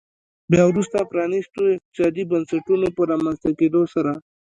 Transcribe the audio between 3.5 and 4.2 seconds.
کېدو سره.